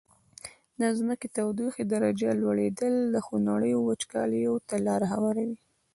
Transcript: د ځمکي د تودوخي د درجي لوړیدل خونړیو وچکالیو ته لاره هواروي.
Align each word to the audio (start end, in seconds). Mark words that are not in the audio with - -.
د 0.79 0.81
ځمکي 0.99 1.27
د 1.29 1.33
تودوخي 1.37 1.83
د 1.85 1.89
درجي 1.93 2.29
لوړیدل 2.41 2.95
خونړیو 3.25 3.79
وچکالیو 3.89 4.53
ته 4.67 4.75
لاره 4.87 5.07
هواروي. 5.13 5.57